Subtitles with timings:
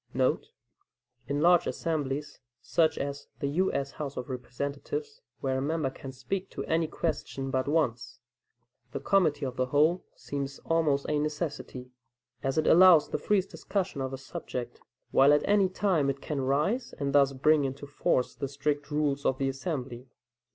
[0.07, 0.13] *
[1.27, 3.71] [In large assemblies, such as the U.
[3.71, 3.91] S.
[3.91, 8.17] House of Representatives, where a member can speak to any question but once,
[8.93, 11.91] the committee of the whole seems almost a necessity,
[12.41, 16.41] as it allows the freest discussion of a subject, while at any time it can
[16.41, 20.07] rise and thus bring into force the strict rules of the assembly.